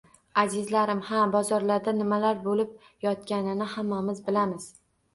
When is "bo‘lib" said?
2.49-2.75